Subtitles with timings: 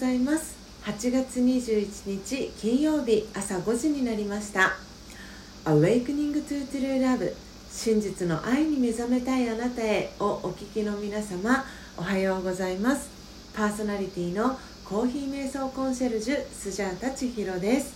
[0.00, 0.56] ございます。
[0.84, 4.72] 8月21日金曜日朝5時になりました。
[5.66, 7.34] Awakening to True Love
[7.70, 11.66] 真実の愛に目覚めたいあなたへをお聞きの皆様
[11.98, 13.10] おはようございます。
[13.54, 17.94] パーソナリティのコーヒー瞑想コンシェルジュスジャータ千尋です、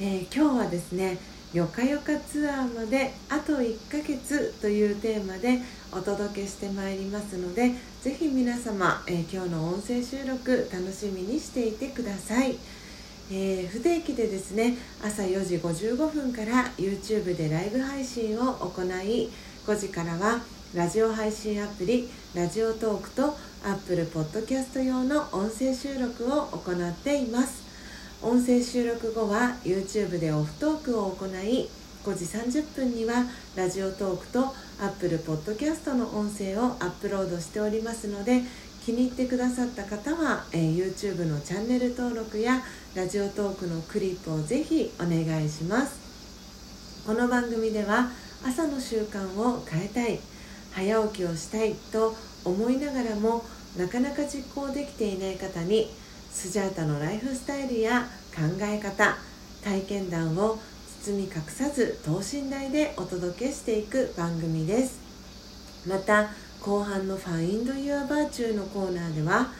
[0.00, 1.18] えー、今日はですね
[1.52, 5.58] よかよかツアーまであと1ヶ月というテーマで
[5.92, 7.72] お届けしてまいりますので
[8.02, 12.56] ぜひ皆様、えー、今日の音声収録楽しみにしていてください、
[13.30, 19.30] えー、不定期でですね朝4時55分から YouTube でライブ配信を行い
[19.66, 20.40] 5時からは
[20.74, 27.70] ラジオ配信アプリラジオトークと Apple Podcast 用の音声収録を行っています。
[28.22, 31.70] 音声収録後は YouTube でオフトークを行い
[32.04, 38.42] 5時30分にはラジオトークと Apple Podcast の音声をアップロードしておりますので
[38.86, 42.62] 気に入ってくださった方は、えー、YouTube のチャンネル登録や
[42.94, 46.00] ラジオトークのクリップをぜひお願いします。
[47.06, 48.10] この番組では
[48.46, 50.18] 朝の習慣を変えたい
[50.72, 53.44] 早起きをしたいと思いながらも
[53.76, 55.90] なかなか実行できていない方に
[56.30, 59.18] スジャータのライフスタイルや考え方
[59.62, 60.58] 体験談を
[61.02, 65.00] 包み隠さず等身大でお届けしていく番組です。
[65.88, 66.28] また
[66.60, 69.50] 後半の「Find Your Virtue」のコーナーでは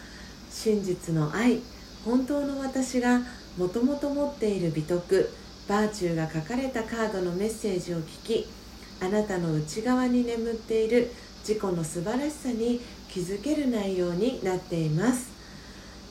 [0.52, 1.60] 真実の愛
[2.04, 3.22] 本当の私が
[3.56, 5.30] もともと持っている美徳
[5.66, 8.46] バーチューが書かれたカードのメッセージを聞き
[9.00, 15.30] あなたの内側に眠っている自己の素晴らしさに気づける内容になっています。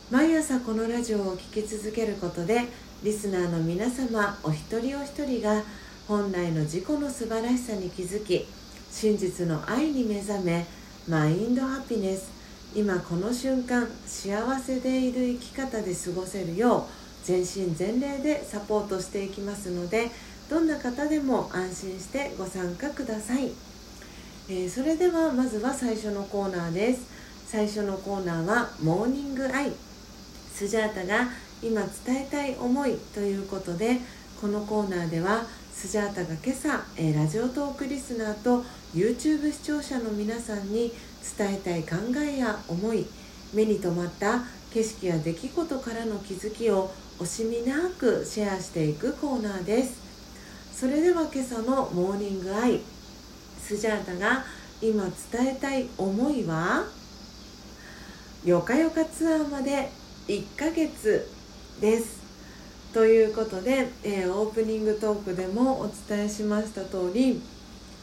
[0.09, 2.63] 毎朝このラジオを聴き続けることで
[3.02, 5.64] リスナーの皆様お一人お一人が
[6.05, 8.46] 本来の自己の素晴らしさに気づき
[8.91, 10.66] 真実の愛に目覚め
[11.07, 12.29] マインドハピネス。
[12.75, 16.84] 今この瞬間幸せでいる生き方で過ごせるよう
[17.23, 20.12] 全身全霊でサポートしていきますので
[20.50, 23.52] どんな方でも安心してご参加ください、
[24.50, 27.07] えー、それではまずは最初のコーナーです。
[27.47, 29.72] 最初のコーナーは「モーニングアイ」
[30.53, 31.29] スジャータが
[31.62, 34.00] 今伝えたい思いということで
[34.40, 35.44] このコーナーでは
[35.74, 40.94] スジャータが今朝、えラジオトークリスナーと YouTube 視聴者の皆さんに
[41.38, 43.06] 伝えたい考えや思い
[43.53, 44.44] 目に留まった
[44.74, 50.09] 景色や出来事からの気づきを惜しみなくシェアしていくコーナーです。
[50.74, 52.80] それでは今朝のモーニングアイ
[53.59, 54.46] スジャータが
[54.81, 56.86] 今伝えたい思いは？
[58.46, 59.90] よかよかツアーまで
[60.28, 61.38] 1ヶ月。
[61.79, 62.19] です
[62.94, 67.41] ということで、えー、オープニングトークでもお伝えしました通り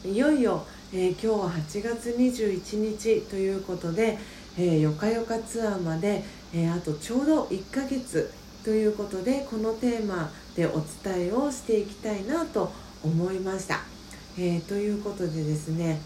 [0.05, 4.17] いよいよ、えー、今日は8月21日ということで、
[4.57, 6.23] えー、よかよかツアーまで、
[6.53, 8.31] えあとちょうど1ヶ月
[8.63, 12.71] ということでこのテーマでお伝えをしていきたいなと
[13.03, 13.81] 思いました。
[14.37, 15.99] えということでですね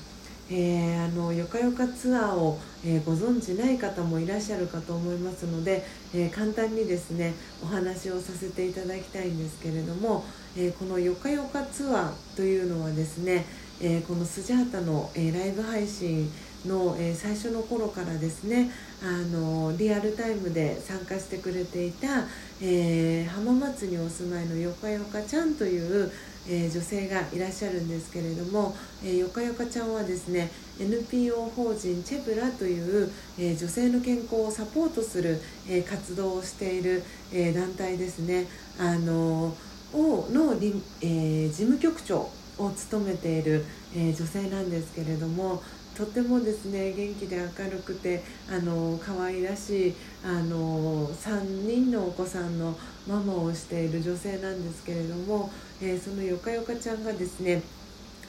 [0.53, 10.25] えー、あのよかよかツアーを、えー、ご存じない方もいらっしゃるかと思いますので、えー、簡単にですねお話をさせていただきたいんですけれども、
[10.57, 13.45] えこのよかよかツアーというのはですね、
[13.79, 16.29] えこのスジャータの、えライブ配信
[16.65, 18.71] の、え最初の頃からですね
[19.03, 19.05] あ
[19.35, 22.25] のリアルタイムで参加してくれていた、
[22.61, 26.11] え浜松にお住まいのよかよかちゃんという
[26.47, 35.39] えー、女性がいらっしゃるんですけれども、えー、よかよかちゃんはですね NPO 法人チェブラという、えー、女性の健康をサポートする、
[35.69, 38.47] え活動をしている、え団体ですね。
[38.79, 39.55] あの
[39.93, 40.55] をの、
[41.01, 43.63] え事務局長を務めている、
[43.95, 45.61] え女性なんですけれども
[46.01, 49.93] とてもですね元気で明るくてあの可愛らしい
[50.25, 52.75] あの3人のお子さんの
[53.07, 57.61] ママをしている女性なんですけれども、えー、そのよかよかちゃんがですね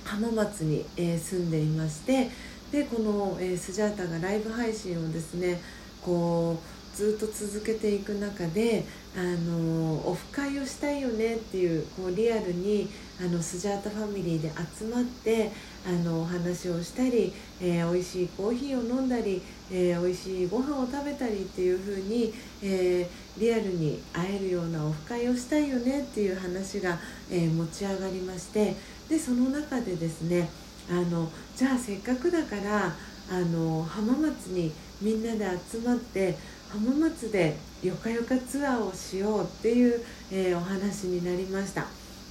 [0.05, 2.29] 浜松に、えー、住んでいまして
[2.71, 5.59] でこの、えー、スジャータがライブ配信をですね
[6.03, 8.85] こうずっと続けていく中で
[9.17, 12.89] あのオフ会をしたいよねっていうこうリアルに
[13.21, 15.51] あのスジャータファミリーで集まって
[15.87, 26.99] あのお話をしたり、えー、美味しいコーヒーを飲んだり、えー、美味しいご飯を食べたりっていう風に、えー、リアルに会えるようなオフ会をしたいよねっていう話が、
[27.31, 28.75] え、持ち上がりまして
[29.09, 30.49] でその中でですね
[30.91, 32.95] あのじゃあせっかくだから
[33.31, 36.37] あの浜松にみんなで集まって
[36.73, 41.85] 浜松でよかよかツアーをしようっていう、えー、お話になりました。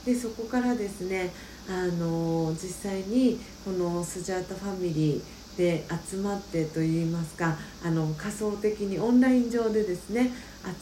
[0.03, 1.31] でそこからですね
[1.69, 7.55] あの実際にこのスジャータファミリーで集まってといいますか
[7.85, 10.31] あの仮想的にオンライン上でですね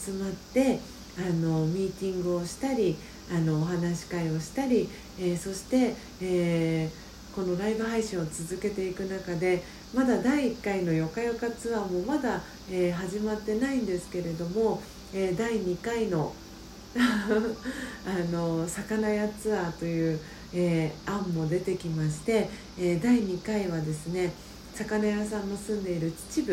[0.05, 0.79] 集まって
[1.17, 2.95] あのミーティングをしたり
[3.29, 4.87] あのお話し会をしたり、
[5.19, 9.61] えー、そして、えー、このライブ配信を続けていく中で
[9.93, 12.41] まだ第1回のよかよかツアーもまだ、
[12.71, 14.81] えー、始まってないんですけれども、
[15.13, 16.31] え第2回の
[16.95, 20.19] あの魚屋ツアーという、
[20.53, 22.49] え案も出てきまして、
[22.79, 24.31] え第2回はですね
[24.75, 26.45] 魚屋さんの住んでいる秩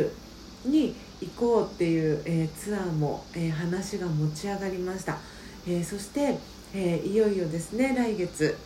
[0.65, 5.19] 父に行こうっていう、えツアーも、え話が持ち上がりました、
[5.69, 6.39] えそして、
[6.73, 8.57] えいよいよですね来月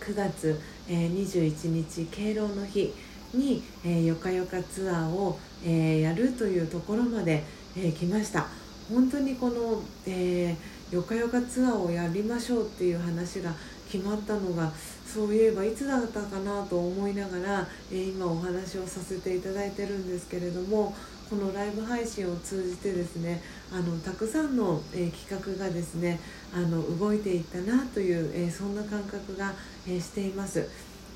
[0.00, 0.58] 9月、
[0.88, 2.94] え21日敬老の日
[3.34, 7.44] に、えよかよかツアーを、えやるというところまで、
[7.76, 8.46] え来ました
[8.92, 13.52] 本当にこの、えー、よかよかツアーをやりましょうっていう話が
[13.90, 14.72] 決まったのが
[15.06, 20.94] そういえばいつだったかなと思いながら、えー、今お話をさせていただいてるんですけれども
[21.28, 23.40] このライブ配信を通じてですね
[23.72, 26.18] あのたくさんの、えー、企画がですね
[26.52, 29.52] あの動いていったなという、えー、そんな感覚が、
[29.88, 30.68] え、しています。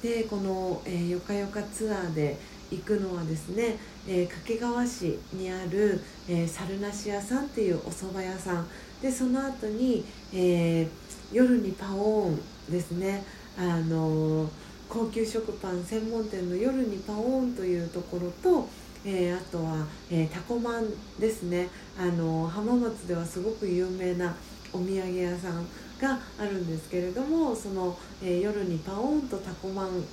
[0.05, 2.37] でこの、えー、よかよかツアーで
[2.71, 5.99] 行くのはですね、えー、掛川市にある、
[6.29, 8.67] えー、猿なし屋さんっていうお蕎麦屋さん。
[9.01, 10.05] でその後に、
[10.35, 10.89] えー、
[11.33, 12.41] 夜にパオーン
[12.71, 13.25] ですね。
[13.57, 14.51] あの
[14.91, 18.69] 高級食パン専門店の夜にパオーンというところと、
[19.07, 21.71] えー、あとは、えー、タコマンですね。
[21.99, 24.37] あの浜松ではすごく有名な
[24.71, 25.67] お土産屋さん。
[26.05, 30.05] があるんですけれどもその、えー、夜にパオンとタコマン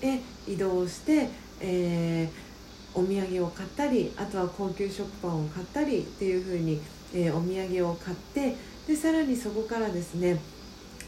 [0.00, 1.28] へ移動して、
[1.60, 6.80] えー、お土産を買ったりあとは高級食パンを買ったりっていう風に、
[7.12, 8.56] えー、お土産を買って
[8.86, 10.40] でさらにそこからですね、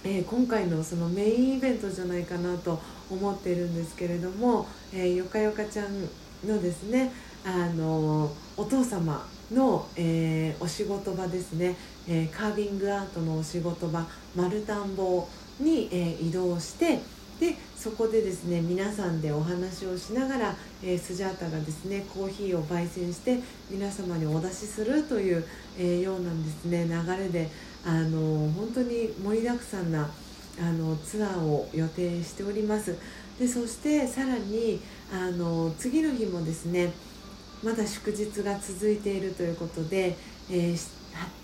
[0.04, 2.80] えー、今回のそのメインイベントじゃないかなと
[3.10, 6.08] 思っているんですけれども、えー、よかよかちゃん
[6.46, 7.12] のですね
[7.44, 11.76] あのお父様の、えー、お仕事場ですね、
[12.08, 14.06] えー、カービングアートのお仕事場
[14.36, 15.26] 丸田んぼ
[15.60, 17.00] に、えー、移動して
[17.40, 20.54] でそこでですね皆さんでお話をしながら、
[20.84, 25.44] えー、スジャータがですねコーヒーを焙煎して皆様にお出しするという、
[25.76, 26.86] えー、ようなんですね。
[26.86, 27.48] 流れで
[27.84, 30.08] あの本当に盛りだくさんな
[30.60, 32.96] あのツアーを予定しております。
[33.40, 34.80] でそしてさらに
[35.12, 36.92] あの次の日もですね
[37.62, 40.16] まだ祝日が続いているということで、
[40.50, 40.88] えー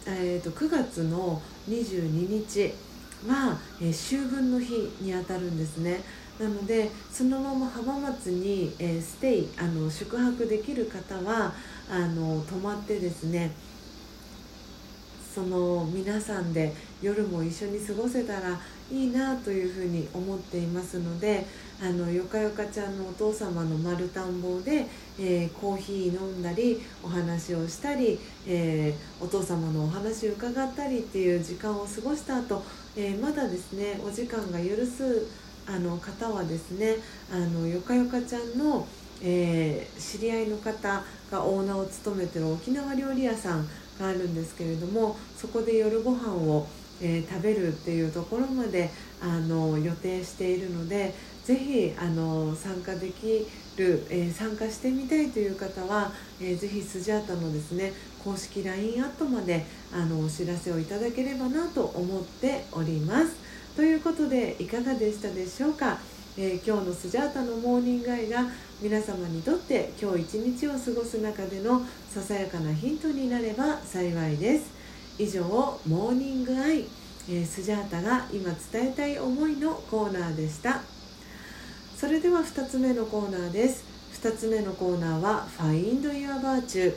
[0.06, 2.73] えーと9月の22日
[3.26, 6.00] は、えー、秋分の日にあたるんですね。
[6.38, 11.53] なのでそのまま浜松に、えー、ステイあの宿泊できる方は
[11.91, 13.50] あの泊まってですね
[15.35, 16.73] その皆さんで
[17.03, 18.59] 夜も一緒に過ごせたら
[18.91, 21.44] いいなというふうに思っていますので
[21.81, 24.87] あのよかよかちゃんのお父様の丸田んぼで、
[25.19, 32.65] えー、コーヒー飲んだりお話をしたり、えー、お父様のお話を伺ったりっていう時間を過ごした後、
[32.97, 35.27] えー、まだですねお時間が許す
[35.69, 36.97] あの方はですね
[37.33, 38.87] あのよかよかちゃんの、
[39.23, 43.69] え知り合いの方がオーナーを務めてる沖縄料理屋さん
[44.01, 46.67] があるんですけれどもそこで夜ご飯を、
[47.01, 51.15] えー、食べるっていうところまであの予定しているので
[51.48, 53.46] ぜひあの参加でき
[53.78, 56.12] る、えー、参加してみたいという方は、
[56.43, 63.34] えー、ぜひスジャータのですね公式 LINE アットまであのお知らせをいただければなと思っております。
[63.74, 65.96] ということでいかがでしたでしょうか、
[66.36, 68.44] えー、今日のスジャータのモーニングアイが
[68.82, 74.70] 皆様にとって今日一日を過ごす中でのささやかなヒントになれば幸いです。
[75.19, 76.84] 以上モーニングアイ、
[77.31, 80.97] えー、スジャータが今伝えたい思いのコーナーでした。
[81.98, 83.82] それでは2つ目のコーナーです。
[84.22, 86.94] 2つ目のコーナーは Find Your Virtue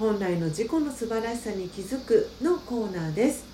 [0.00, 3.44] 本来の自己の素晴らしさに気づくのコーナーです。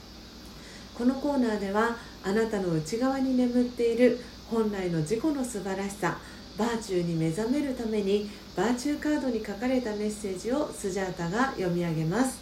[0.94, 4.18] このコーナーではあなたの内側に眠っている
[4.50, 6.16] 本来の自己の素晴らしさ
[6.56, 12.40] バーチューに目覚めるためにバーチューカードに書かれたメッセージをスジャータが読み上げます。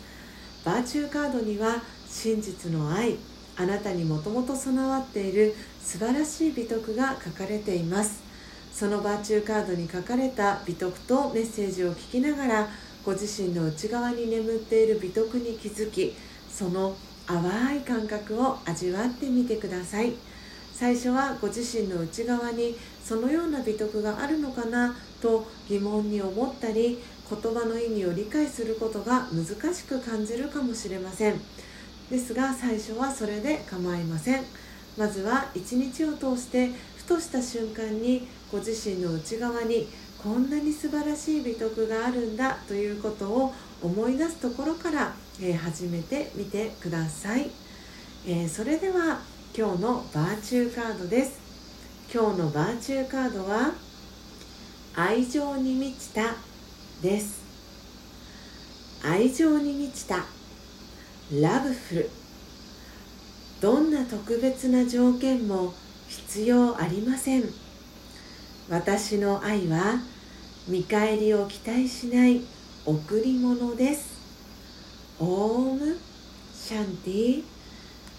[0.64, 3.16] バーチューカードには真実の愛
[3.56, 8.25] あなたにもともと備わっている素晴らしい美徳が書かれています。
[8.76, 12.68] そのバーチューカードに書かれた美徳とメッセージを聞きながら
[13.06, 16.14] ご自身の内側に眠っている美徳に気づき
[16.50, 16.95] その
[17.26, 20.12] 淡い感覚を味わってみてください。
[20.75, 26.99] 最初はご自身の内側にそのような美徳があるのかなと疑問に思ったり
[27.30, 31.40] 言葉の意味を理解することが難しく感じるかもしれません
[32.11, 34.45] ですが最初はそれで構いません
[34.99, 36.68] まずは一日を通して
[37.06, 39.86] ふとした瞬間にご自身の内側に
[40.20, 47.48] こんなに素晴らしい美徳があるんだということを思い出すところから、え、始めてみてください、
[48.26, 49.20] え、それでは
[49.56, 51.38] 今日のバーチューカードです。
[52.12, 53.72] 今日のバーチューカードは
[54.96, 56.34] 愛情に満ちた
[57.00, 57.40] です。
[59.04, 60.25] 愛情に満ちた
[61.40, 62.10] ラブフル。
[63.60, 65.72] どんな特別な条件も
[66.08, 67.44] 必要ありません。
[68.68, 70.00] 私の愛は
[70.68, 72.42] 見返りを期待しない
[72.84, 74.16] 贈り物です。
[75.18, 75.96] オーム
[76.54, 77.44] シャンティ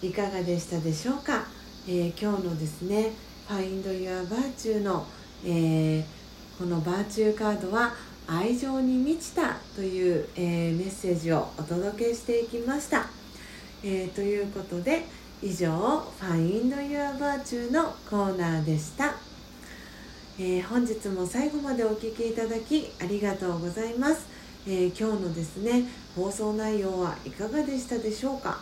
[0.02, 1.46] いかがでしたでしょうか、
[1.88, 3.12] えー、今日のですね
[3.50, 5.06] 「Find Your Virtue の」
[5.46, 6.04] えー、
[6.58, 7.94] このバーチューカードは
[8.26, 13.08] 愛情に満ちたという、えー、メッセージをお届けしていきました、
[13.84, 15.06] えということで
[15.42, 19.16] 以上「Find Your Virtue」のコーナーでした、
[20.40, 24.26] え本日も最後までお聴きいただきありがとうございます、
[24.66, 25.84] え今日のですね
[26.16, 28.60] 放送内容はいかがでしたでしょうか？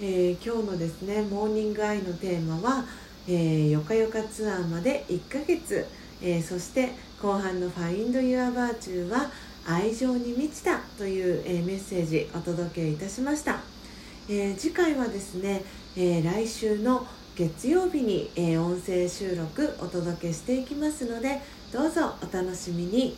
[0.00, 2.84] えー、今日のですねモーニングアイのテーマは、
[3.28, 5.86] えー、よかよかツアーまで1ヶ月、
[6.20, 6.90] え、そして
[7.20, 9.30] 後半の「Find Your Virtue」は
[9.66, 13.60] 愛情に満ちたという、えメッセージお届けいたしました、
[14.28, 15.64] え次回はですね、
[15.96, 21.40] え来週の月曜日に、え音声収録お届けしていきますので
[21.72, 23.16] どうぞお楽しみに。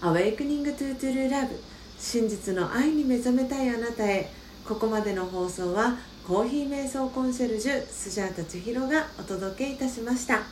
[0.00, 1.48] Awakening to True Love
[1.98, 4.30] 真実の愛に目覚めたいあなたへ。
[4.64, 5.96] ここまでの放送は
[6.26, 10.42] コーヒー瞑想コンシェルジュスジャータ千尋がお届けいたしました。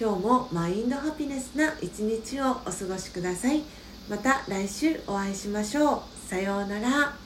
[0.00, 3.62] 今日もマインドハピネスな一日をお過ごしください。
[4.08, 6.28] また来週お会いしましょう。
[6.28, 7.25] さようなら。